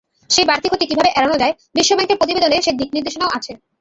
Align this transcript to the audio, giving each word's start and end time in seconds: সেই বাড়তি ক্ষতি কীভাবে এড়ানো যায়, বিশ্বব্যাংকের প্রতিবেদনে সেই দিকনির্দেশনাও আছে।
সেই 0.29 0.45
বাড়তি 0.49 0.67
ক্ষতি 0.69 0.85
কীভাবে 0.89 1.09
এড়ানো 1.11 1.35
যায়, 1.41 1.53
বিশ্বব্যাংকের 1.75 2.19
প্রতিবেদনে 2.19 2.57
সেই 2.61 2.75
দিকনির্দেশনাও 2.79 3.33
আছে। 3.37 3.51